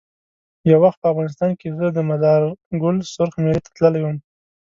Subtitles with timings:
[0.69, 2.41] یو وخت په افغانستان کې زه د مزار
[2.81, 4.17] ګل سرخ میلې ته تللی وم.